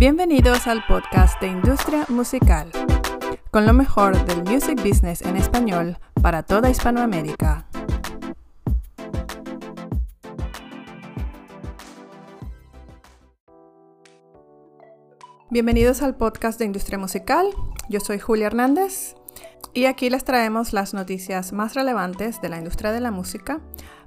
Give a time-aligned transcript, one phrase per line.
[0.00, 2.70] Bienvenidos al podcast de Industria Musical,
[3.50, 7.66] con lo mejor del music business en español para toda Hispanoamérica.
[15.50, 17.50] Bienvenidos al podcast de Industria Musical.
[17.90, 19.16] Yo soy Julia Hernández
[19.74, 23.60] y aquí les traemos las noticias más relevantes de la industria de la música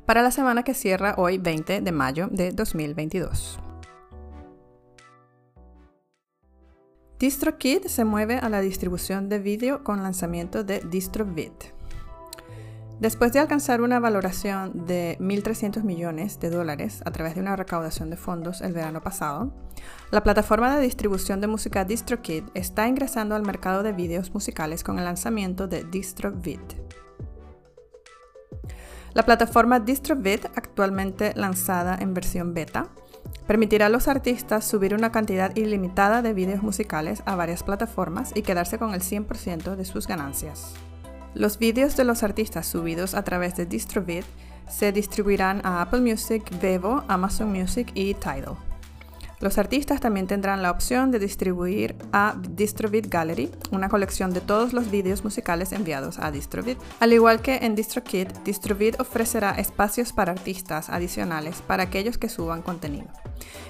[0.07, 3.59] para la semana que cierra hoy 20 de mayo de 2022.
[7.23, 11.53] DistroKid se mueve a la distribución de vídeo con lanzamiento de DistroVid.
[12.99, 18.09] Después de alcanzar una valoración de 1.300 millones de dólares a través de una recaudación
[18.09, 19.53] de fondos el verano pasado,
[20.11, 24.99] la plataforma de distribución de música DistroKid está ingresando al mercado de vídeos musicales con
[24.99, 26.59] el lanzamiento de DistroVid.
[29.13, 32.89] La plataforma DistroVid, actualmente lanzada en versión beta,
[33.47, 38.41] permitirá a los artistas subir una cantidad ilimitada de vídeos musicales a varias plataformas y
[38.41, 40.73] quedarse con el 100% de sus ganancias.
[41.33, 44.23] Los vídeos de los artistas subidos a través de DistroVid
[44.69, 48.72] se distribuirán a Apple Music, Vevo, Amazon Music y Tidal.
[49.43, 54.71] Los artistas también tendrán la opción de distribuir a DistroVid Gallery, una colección de todos
[54.71, 56.77] los vídeos musicales enviados a DistroVid.
[57.01, 62.61] Al igual que en DistroKid, DistroVid ofrecerá espacios para artistas adicionales para aquellos que suban
[62.61, 63.07] contenido.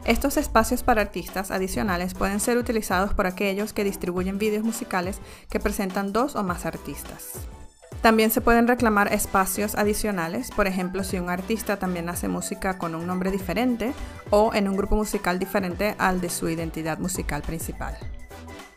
[0.05, 5.17] Estos espacios para artistas adicionales pueden ser utilizados por aquellos que distribuyen vídeos musicales
[5.49, 7.31] que presentan dos o más artistas.
[8.03, 12.95] También se pueden reclamar espacios adicionales, por ejemplo, si un artista también hace música con
[12.95, 13.93] un nombre diferente
[14.29, 17.97] o en un grupo musical diferente al de su identidad musical principal.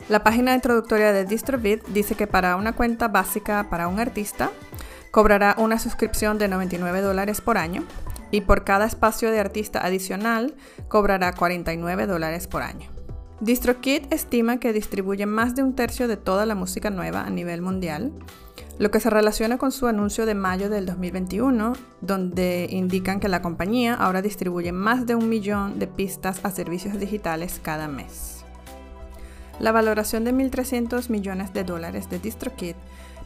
[0.08, 4.52] La página introductoria de DistroVid dice que para una cuenta básica para un artista,
[5.10, 7.82] cobrará una suscripción de 99 dólares por año
[8.30, 10.54] y por cada espacio de artista adicional
[10.86, 12.88] cobrará 49 dólares por año.
[13.40, 17.60] DistroKid estima que distribuye más de un tercio de toda la música nueva a nivel
[17.60, 18.12] mundial
[18.78, 21.72] lo que se relaciona con su anuncio de mayo del 2021,
[22.02, 26.98] donde indican que la compañía ahora distribuye más de un millón de pistas a servicios
[27.00, 28.44] digitales cada mes.
[29.58, 32.74] La valoración de 1.300 millones de dólares de DistroKid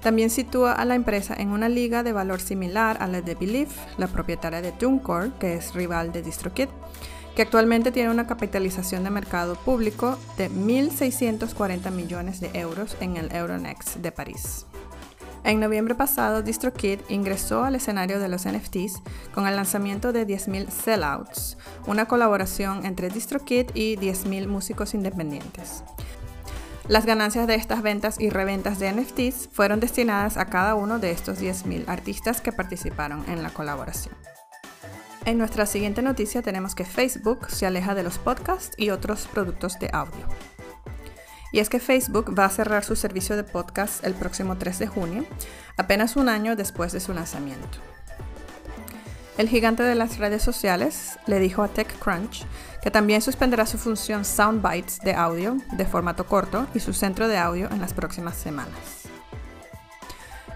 [0.00, 3.72] también sitúa a la empresa en una liga de valor similar a la de Believe,
[3.99, 6.69] la propietaria de TuneCore, que es rival de DistroKid,
[7.34, 13.34] que actualmente tiene una capitalización de mercado público de 1.640 millones de euros en el
[13.34, 14.67] Euronext de París.
[15.43, 19.03] En noviembre pasado, DistroKid ingresó al escenario de los NFTs
[19.33, 21.56] con el lanzamiento de 10.000 Sellouts,
[21.87, 25.83] una colaboración entre DistroKid y 10.000 músicos independientes.
[26.89, 31.12] Las ganancias de estas ventas y reventas de NFTs fueron destinadas a cada uno de
[31.12, 34.15] estos 10.000 artistas que participaron en la colaboración.
[35.25, 39.79] En nuestra siguiente noticia tenemos que Facebook se aleja de los podcasts y otros productos
[39.79, 40.27] de audio.
[41.53, 44.87] Y es que Facebook va a cerrar su servicio de podcast el próximo 3 de
[44.87, 45.25] junio,
[45.77, 47.78] apenas un año después de su lanzamiento.
[49.38, 52.44] El gigante de las redes sociales le dijo a TechCrunch
[52.83, 57.38] que también suspenderá su función Soundbites de audio de formato corto y su centro de
[57.38, 59.00] audio en las próximas semanas.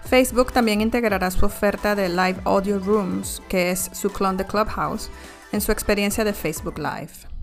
[0.05, 5.09] Facebook también integrará su oferta de Live Audio Rooms, que es su clon de Clubhouse,
[5.51, 7.34] en su experiencia de Facebook Live.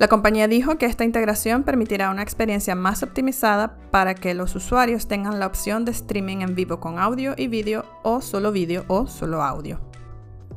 [0.00, 5.06] La compañía dijo que esta integración permitirá una experiencia más optimizada para que los usuarios
[5.06, 9.06] tengan la opción de streaming en vivo con audio y vídeo o solo vídeo o
[9.06, 9.89] solo audio.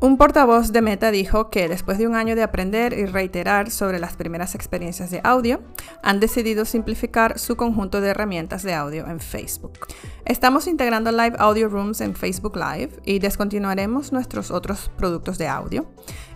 [0.04, 4.00] Un portavoz de Meta dijo que después de un año de aprender y reiterar sobre
[4.00, 5.62] las primeras experiencias de audio,
[6.02, 9.80] han decidido simplificar su conjunto de herramientas de audio en Facebook.
[10.26, 15.86] Estamos integrando Live Audio Rooms en Facebook Live y descontinuaremos nuestros otros productos de audio.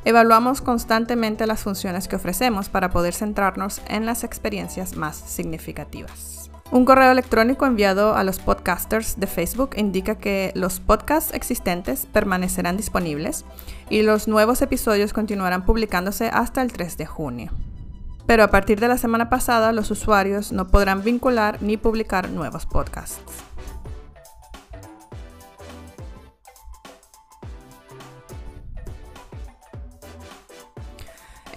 [0.05, 6.49] Evaluamos constantemente las funciones que ofrecemos para poder centrarnos en las experiencias más significativas.
[6.69, 12.75] Un correo electrónico enviado a los podcasters de Facebook indica que los podcasts existentes permanecerán
[12.75, 13.45] disponibles
[13.89, 17.51] y los nuevos episodios continuarán publicándose hasta el 3 de junio.
[18.25, 22.65] Pero a partir de la semana pasada los usuarios no podrán vincular ni publicar nuevos
[22.65, 23.46] podcasts.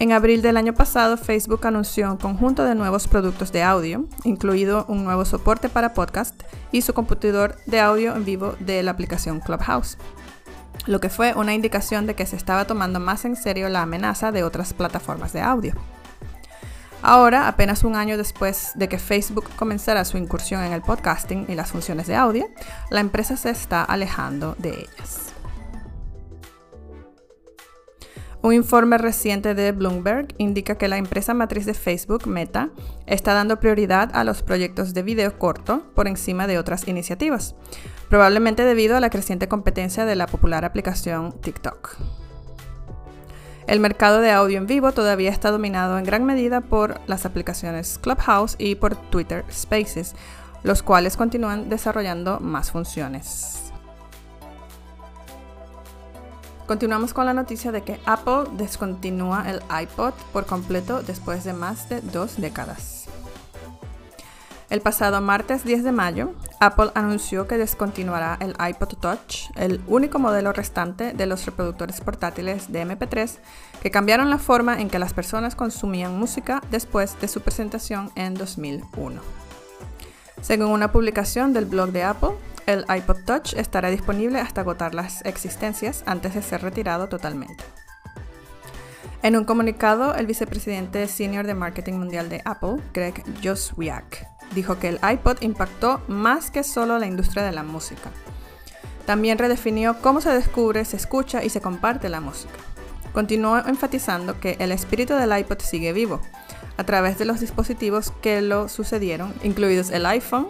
[0.00, 4.86] En abril del año pasado, Facebook anunció un conjunto de nuevos productos de audio, incluido
[4.88, 6.42] un nuevo soporte para podcast
[6.72, 9.98] y su computador de audio en vivo de la aplicación Clubhouse,
[10.86, 14.32] lo que fue una indicación de que se estaba tomando más en serio la amenaza
[14.32, 15.74] de otras plataformas de audio.
[17.02, 21.54] Ahora, apenas un año después de que Facebook comenzara su incursión en el podcasting y
[21.54, 22.48] las funciones de audio,
[22.88, 25.29] la empresa se está alejando de ellas.
[28.42, 32.70] Un informe reciente de Bloomberg indica que la empresa matriz de Facebook, Meta,
[33.06, 37.54] está dando prioridad a los proyectos de video corto por encima de otras iniciativas,
[38.08, 41.98] probablemente debido a la creciente competencia de la popular aplicación TikTok.
[43.66, 47.98] El mercado de audio en vivo todavía está dominado en gran medida por las aplicaciones
[47.98, 50.14] Clubhouse y por Twitter Spaces,
[50.62, 53.69] los cuales continúan desarrollando más funciones.
[56.70, 61.88] Continuamos con la noticia de que Apple descontinúa el iPod por completo después de más
[61.88, 63.06] de dos décadas.
[64.68, 66.30] El pasado martes 10 de mayo,
[66.60, 72.70] Apple anunció que descontinuará el iPod Touch, el único modelo restante de los reproductores portátiles
[72.70, 73.38] de MP3
[73.82, 78.34] que cambiaron la forma en que las personas consumían música después de su presentación en
[78.34, 79.20] 2001.
[80.40, 82.36] Según una publicación del blog de Apple,
[82.72, 87.64] el iPod Touch estará disponible hasta agotar las existencias antes de ser retirado totalmente.
[89.22, 94.88] En un comunicado, el vicepresidente senior de marketing mundial de Apple, Greg Joswiak, dijo que
[94.88, 98.10] el iPod impactó más que solo la industria de la música.
[99.04, 102.54] También redefinió cómo se descubre, se escucha y se comparte la música.
[103.12, 106.20] Continuó enfatizando que el espíritu del iPod sigue vivo
[106.76, 110.46] a través de los dispositivos que lo sucedieron, incluidos el iPhone,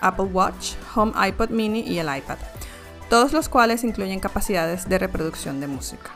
[0.00, 2.38] Apple Watch, Home iPod Mini y el iPad,
[3.08, 6.10] todos los cuales incluyen capacidades de reproducción de música.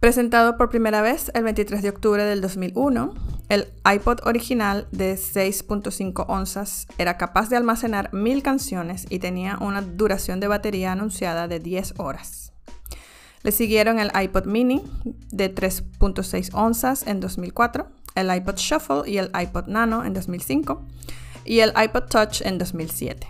[0.00, 3.14] Presentado por primera vez el 23 de octubre del 2001,
[3.48, 9.82] el iPod original de 6.5 onzas era capaz de almacenar mil canciones y tenía una
[9.82, 12.52] duración de batería anunciada de 10 horas.
[13.42, 14.82] Le siguieron el iPod mini
[15.30, 17.86] de 3.6 onzas en 2004,
[18.16, 20.84] el iPod Shuffle y el iPod Nano en 2005
[21.46, 23.26] y el iPod Touch en 2007.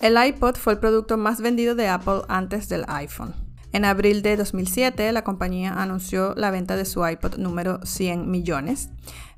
[0.00, 3.34] El iPod fue el producto más vendido de Apple antes del iPhone.
[3.72, 8.90] En abril de 2007, la compañía anunció la venta de su iPod número 100 millones,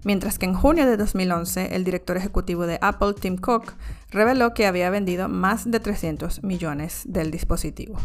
[0.02, 3.74] mientras que en junio de 2011, el director ejecutivo de Apple, Tim Cook,
[4.10, 7.96] reveló que había vendido más de 300 millones del dispositivo.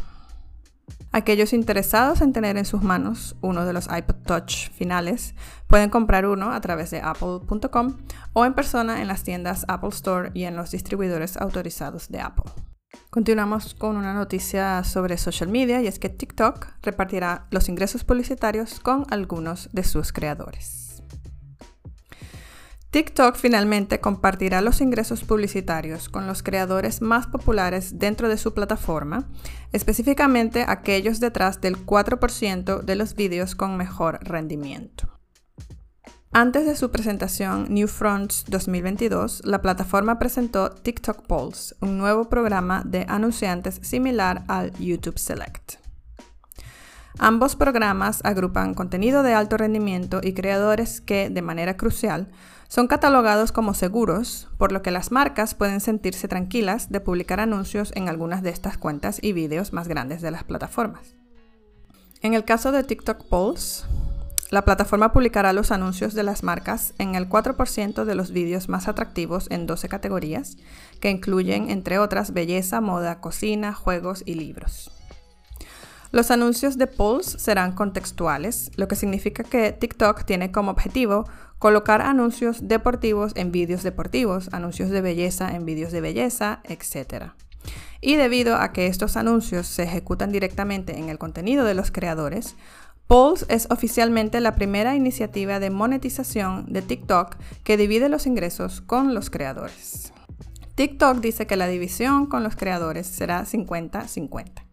[1.12, 5.33] Aquellos interesados en tener en sus manos uno de los iPod Touch finales
[5.68, 7.97] pueden comprar uno a través de apple.com
[8.33, 12.51] o en persona en las tiendas Apple Store y en los distribuidores autorizados de Apple.
[13.09, 18.80] Continuamos con una noticia sobre social media y es que TikTok repartirá los ingresos publicitarios
[18.80, 20.88] con algunos de sus creadores.
[22.91, 29.30] TikTok finalmente compartirá los ingresos publicitarios con los creadores más populares dentro de su plataforma,
[29.71, 35.07] específicamente aquellos detrás del 4% de los vídeos con mejor rendimiento.
[36.31, 42.81] Antes de su presentación New Fronts 2022, la plataforma presentó TikTok Pulse, un nuevo programa
[42.86, 45.88] de anunciantes similar al YouTube Select.
[47.21, 52.30] Ambos programas agrupan contenido de alto rendimiento y creadores que, de manera crucial,
[52.69, 57.92] son catalogados como seguros, por lo que las marcas pueden sentirse tranquilas de publicar anuncios
[57.95, 61.16] en algunas de estas cuentas y vídeos más grandes de las plataformas.
[62.21, 63.83] En el caso de TikTok Pulse,
[64.50, 68.88] la plataforma publicará los anuncios de las marcas en el 4% de los vídeos más
[68.88, 70.56] atractivos en 12 categorías,
[71.01, 74.99] que incluyen, entre otras, belleza, moda, cocina, juegos y libros.
[76.12, 81.26] Los anuncios de Pulse serán contextuales, lo que significa que TikTok tiene como objetivo
[81.60, 87.34] colocar anuncios deportivos en vídeos deportivos, anuncios de belleza en vídeos de belleza, etc.
[88.01, 92.56] Y debido a que estos anuncios se ejecutan directamente en el contenido de los creadores,
[93.06, 99.13] Pulse es oficialmente la primera iniciativa de monetización de TikTok que divide los ingresos con
[99.13, 100.12] los creadores.
[100.74, 104.69] TikTok dice que la división con los creadores será 50-50.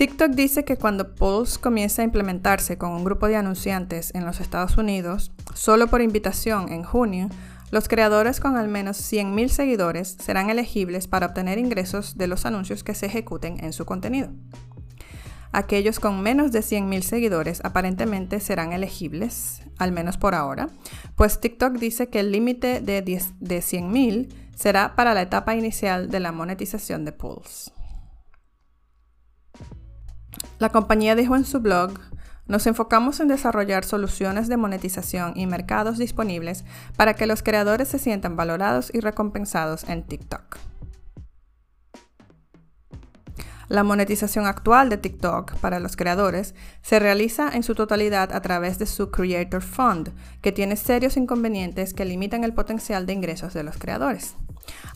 [0.00, 4.40] TikTok dice que cuando Pulse comience a implementarse con un grupo de anunciantes en los
[4.40, 7.28] Estados Unidos, solo por invitación en junio,
[7.70, 12.82] los creadores con al menos 100.000 seguidores serán elegibles para obtener ingresos de los anuncios
[12.82, 14.30] que se ejecuten en su contenido.
[15.52, 20.70] Aquellos con menos de 100.000 seguidores aparentemente serán elegibles, al menos por ahora,
[21.14, 26.20] pues TikTok dice que el límite de, de 100.000 será para la etapa inicial de
[26.20, 27.72] la monetización de Pulse.
[30.60, 31.94] La compañía dijo en su blog,
[32.46, 36.66] nos enfocamos en desarrollar soluciones de monetización y mercados disponibles
[36.98, 40.58] para que los creadores se sientan valorados y recompensados en TikTok.
[43.68, 48.78] La monetización actual de TikTok para los creadores se realiza en su totalidad a través
[48.78, 50.12] de su Creator Fund,
[50.42, 54.34] que tiene serios inconvenientes que limitan el potencial de ingresos de los creadores.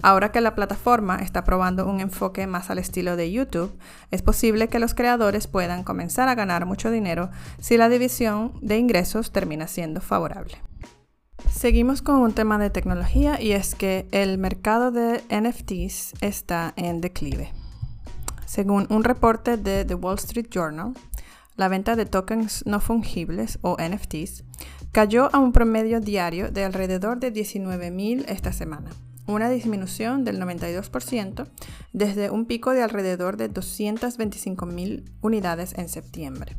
[0.02, 3.76] Ahora que la plataforma está probando un enfoque más al estilo de YouTube,
[4.10, 8.78] es posible que los creadores puedan comenzar a ganar mucho dinero si la división de
[8.78, 10.56] ingresos termina siendo favorable.
[11.50, 17.00] Seguimos con un tema de tecnología y es que el mercado de NFTs está en
[17.00, 17.52] declive.
[18.46, 20.94] Según un reporte de The Wall Street Journal,
[21.56, 24.44] la venta de tokens no fungibles o NFTs
[24.92, 28.90] cayó a un promedio diario de alrededor de 19.000 esta semana,
[29.26, 31.48] una disminución del 92%
[31.92, 36.56] desde un pico de alrededor de 225.000 unidades en septiembre.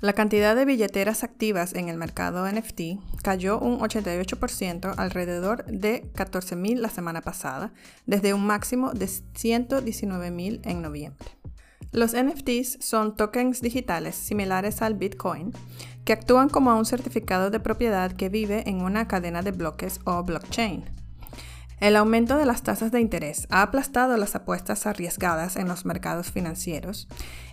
[0.00, 6.78] La cantidad de billeteras activas en el mercado NFT cayó un 88% alrededor de 14.000
[6.78, 7.72] la semana pasada,
[8.04, 11.28] desde un máximo de 119.000 en noviembre.
[11.92, 15.52] Los NFTs son tokens digitales similares al Bitcoin
[16.04, 20.24] que actúan como un certificado de propiedad que vive en una cadena de bloques o
[20.24, 21.01] blockchain.
[21.82, 26.30] El aumento de las tasas de interés ha aplastado las apuestas arriesgadas en los mercados
[26.30, 27.08] financieros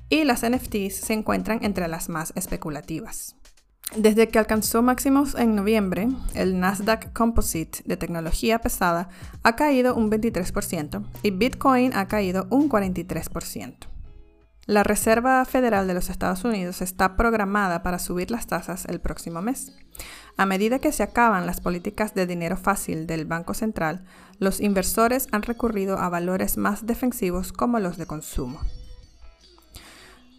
[0.07, 3.36] y las NFTs se encuentran entre las más especulativas.
[3.98, 9.09] Desde que alcanzó máximos en noviembre, el Nasdaq Composite de tecnología pesada
[9.41, 13.99] ha caído un 23% y Bitcoin ha caído un 43%.
[14.69, 19.41] La Reserva Federal de los Estados Unidos está programada para subir las tasas el próximo
[19.41, 19.73] mes.
[20.38, 24.05] A medida que se acaban las políticas de dinero fácil del Banco Central,
[24.38, 28.59] los inversores han recurrido a valores más defensivos como los de consumo.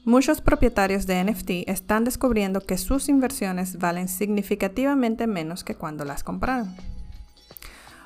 [0.04, 6.22] Muchos propietarios de NFT están descubriendo que sus inversiones valen significativamente menos que cuando las
[6.22, 6.76] compraron.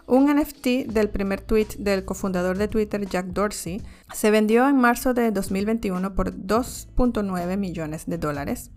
[0.07, 3.81] Un NFT del primer tweet del cofundador de Twitter, Jack Dorsey,
[4.13, 8.71] se vendió en marzo de 2021 por 2.9 millones de dólares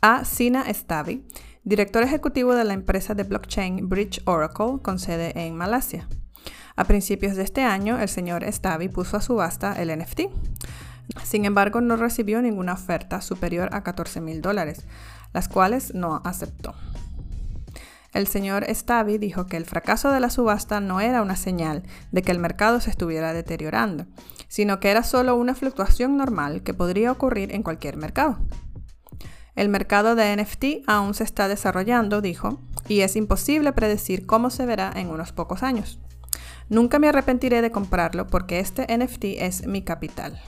[0.00, 1.26] a Sina Stavi,
[1.64, 6.08] director ejecutivo de la empresa de blockchain Bridge Oracle con sede en Malasia.
[6.76, 10.20] A principios de este año, el señor Stavi puso a subasta el NFT.
[11.24, 14.86] Sin embargo, no recibió ninguna oferta superior a 14 mil dólares,
[15.34, 16.74] las cuales no aceptó.
[18.12, 22.22] El señor Stavi dijo que el fracaso de la subasta no era una señal de
[22.22, 24.06] que el mercado se estuviera deteriorando,
[24.48, 28.38] sino que era solo una fluctuación normal que podría ocurrir en cualquier mercado.
[29.54, 34.66] El mercado de NFT aún se está desarrollando, dijo, y es imposible predecir cómo se
[34.66, 36.00] verá en unos pocos años.
[36.68, 40.40] Nunca me arrepentiré de comprarlo porque este NFT es mi capital.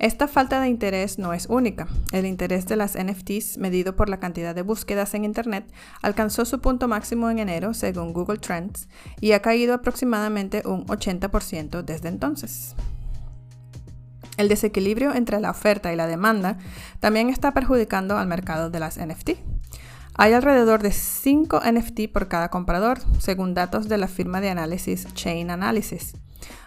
[0.00, 1.86] Esta falta de interés no es única.
[2.10, 6.62] El interés de las NFTs, medido por la cantidad de búsquedas en Internet, alcanzó su
[6.62, 8.88] punto máximo en enero, según Google Trends,
[9.20, 12.74] y ha caído aproximadamente un 80% desde entonces.
[14.38, 16.56] El desequilibrio entre la oferta y la demanda
[17.00, 19.32] también está perjudicando al mercado de las NFT.
[20.14, 25.12] Hay alrededor de 5 NFT por cada comprador, según datos de la firma de análisis
[25.12, 26.14] Chain Analysis.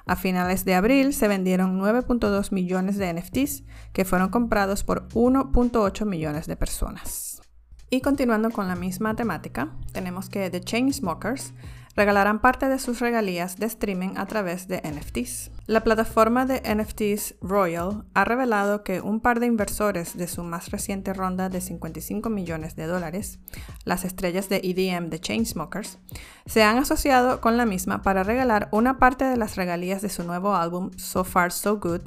[0.05, 3.63] A finales de abril se vendieron 9.2 millones de NFTs
[3.93, 7.41] que fueron comprados por 1.8 millones de personas.
[7.89, 11.53] Y continuando con la misma temática, tenemos que The Chainsmokers
[11.95, 15.51] regalarán parte de sus regalías de streaming a través de NFTs.
[15.67, 20.71] La plataforma de NFTs Royal ha revelado que un par de inversores de su más
[20.71, 23.39] reciente ronda de 55 millones de dólares,
[23.85, 25.99] las estrellas de EDM de Chainsmokers,
[26.45, 30.23] se han asociado con la misma para regalar una parte de las regalías de su
[30.23, 32.01] nuevo álbum So Far So Good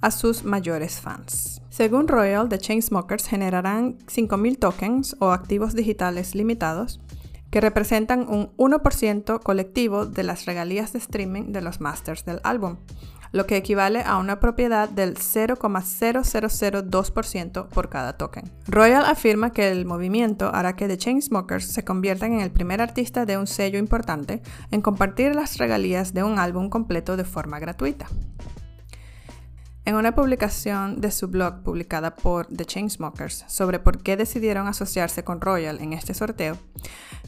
[0.00, 1.62] a sus mayores fans.
[1.70, 7.00] Según Royal, The Chainsmokers generarán 5.000 tokens o activos digitales limitados
[7.52, 12.78] que representan un 1% colectivo de las regalías de streaming de los masters del álbum,
[13.30, 18.50] lo que equivale a una propiedad del 0,0002% por cada token.
[18.66, 23.26] Royal afirma que el movimiento hará que The Chainsmokers se conviertan en el primer artista
[23.26, 24.40] de un sello importante
[24.70, 28.06] en compartir las regalías de un álbum completo de forma gratuita.
[29.84, 35.24] En una publicación de su blog publicada por The Chainsmokers sobre por qué decidieron asociarse
[35.24, 36.56] con Royal en este sorteo,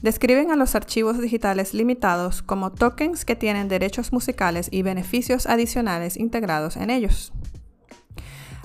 [0.02, 6.16] describen a los archivos digitales limitados como tokens que tienen derechos musicales y beneficios adicionales
[6.16, 7.32] integrados en ellos.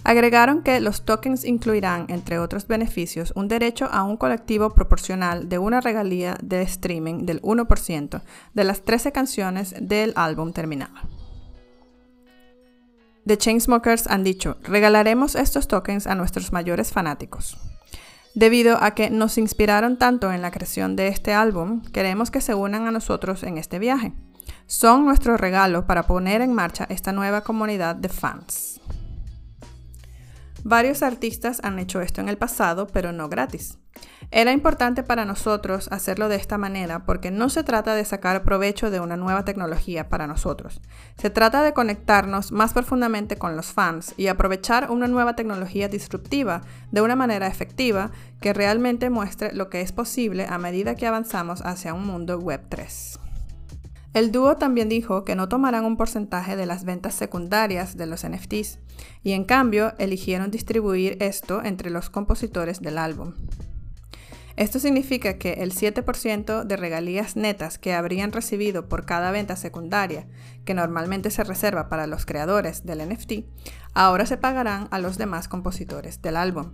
[0.04, 5.58] Agregaron que los tokens incluirán, entre otros beneficios, un derecho a un colectivo proporcional de
[5.58, 8.22] una regalía de streaming del 1%
[8.54, 10.94] de las 13 canciones del álbum terminado.
[13.26, 17.58] The Chainsmokers han dicho, regalaremos estos tokens a nuestros mayores fanáticos.
[18.36, 22.54] Debido a que nos inspiraron tanto en la creación de este álbum, queremos que se
[22.54, 24.14] unan a nosotros en este viaje.
[24.68, 28.80] Son nuestro regalo para poner en marcha esta nueva comunidad de fans.
[30.64, 33.79] Varios artistas han hecho esto en el pasado, pero no gratis.
[34.32, 38.92] Era importante para nosotros hacerlo de esta manera porque no se trata de sacar provecho
[38.92, 40.82] de una nueva tecnología para nosotros.
[41.18, 46.62] Se trata de conectarnos más profundamente con los fans y aprovechar una nueva tecnología disruptiva
[46.92, 51.62] de una manera efectiva que realmente muestre lo que es posible a medida que avanzamos
[51.62, 53.20] hacia un mundo Web 3.
[54.14, 58.28] El dúo también dijo que no tomarán un porcentaje de las ventas secundarias de los
[58.28, 58.80] NFTs
[59.24, 63.34] y en cambio eligieron distribuir esto entre los compositores del álbum.
[64.60, 70.28] Esto significa que el 7% de regalías netas que habrían recibido por cada venta secundaria,
[70.66, 73.46] que normalmente se reserva para los creadores del NFT,
[73.94, 76.74] ahora se pagarán a los demás compositores del álbum.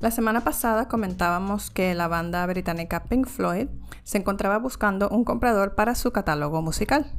[0.00, 3.68] La semana pasada comentábamos que la banda británica Pink Floyd
[4.02, 7.12] se encontraba buscando un comprador para su catálogo musical.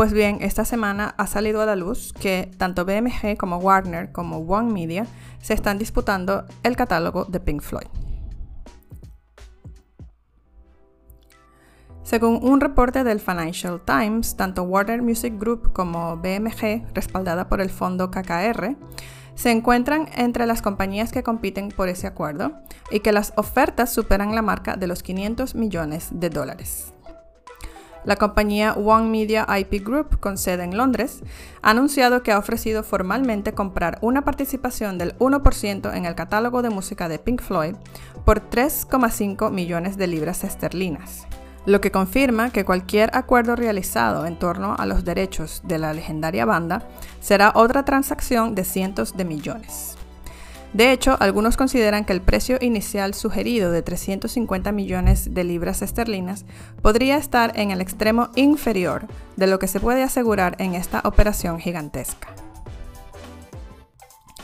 [0.00, 4.38] Pues bien, esta semana ha salido a la luz que tanto BMG como Warner como
[4.38, 5.06] One Media
[5.42, 7.86] se están disputando el catálogo de Pink Floyd.
[12.02, 17.68] Según un reporte del Financial Times, tanto Warner Music Group como BMG, respaldada por el
[17.68, 18.76] fondo KKR,
[19.34, 22.52] se encuentran entre las compañías que compiten por ese acuerdo
[22.90, 26.94] y que las ofertas superan la marca de los 500 millones de dólares.
[28.04, 31.20] La compañía One Media IP Group, con sede en Londres,
[31.60, 36.70] ha anunciado que ha ofrecido formalmente comprar una participación del 1% en el catálogo de
[36.70, 37.74] música de Pink Floyd
[38.24, 41.26] por 3,5 millones de libras esterlinas,
[41.66, 46.46] lo que confirma que cualquier acuerdo realizado en torno a los derechos de la legendaria
[46.46, 46.88] banda
[47.20, 49.99] será otra transacción de cientos de millones.
[50.72, 56.44] De hecho, algunos consideran que el precio inicial sugerido de 350 millones de libras esterlinas
[56.80, 61.58] podría estar en el extremo inferior de lo que se puede asegurar en esta operación
[61.58, 62.28] gigantesca.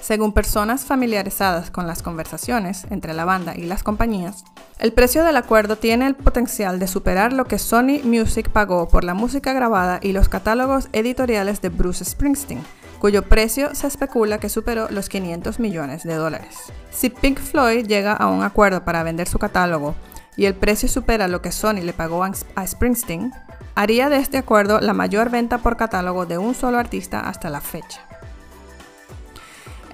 [0.00, 4.44] Según personas familiarizadas con las conversaciones entre la banda y las compañías,
[4.78, 9.04] el precio del acuerdo tiene el potencial de superar lo que Sony Music pagó por
[9.04, 12.62] la música grabada y los catálogos editoriales de Bruce Springsteen,
[12.98, 16.56] cuyo precio se especula que superó los 500 millones de dólares.
[16.90, 19.94] Si Pink Floyd llega a un acuerdo para vender su catálogo
[20.36, 23.32] y el precio supera lo que Sony le pagó a Springsteen,
[23.74, 27.60] haría de este acuerdo la mayor venta por catálogo de un solo artista hasta la
[27.60, 28.00] fecha.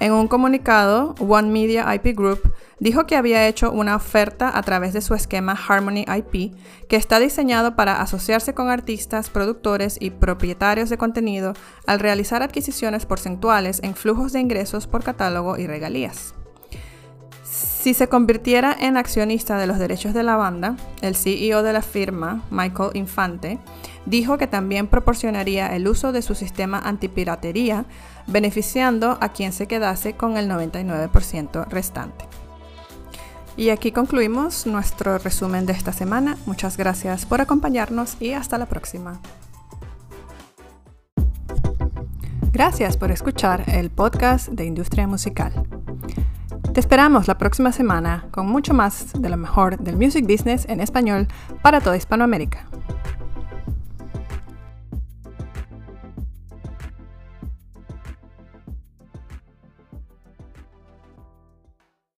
[0.01, 2.52] En un comunicado, One Media IP Group
[2.83, 6.53] dijo que había hecho una oferta a través de su esquema Harmony IP,
[6.89, 11.55] que está diseñado para asociarse con artistas, productores y propietarios de contenido
[11.87, 16.35] al realizar adquisiciones porcentuales en flujos de ingresos por catálogo y regalías.
[17.45, 21.83] Si se convirtiera en accionista de los derechos de la banda, el CEO de la
[21.83, 23.61] firma, Michael Infante,
[24.07, 27.85] dijo que también proporcionaría el uso de su sistema antipiratería,
[28.27, 32.42] beneficiando a quien se quedase con el 99% restante.
[33.57, 36.37] Y aquí concluimos nuestro resumen de esta semana.
[36.47, 39.21] Muchas gracias por acompañarnos y hasta la próxima.
[42.53, 45.53] Gracias por escuchar el podcast de Industria Musical.
[46.73, 50.81] Te esperamos la próxima semana con mucho más de lo mejor del music business en
[50.81, 51.29] español
[51.61, 52.67] para toda Hispanoamérica.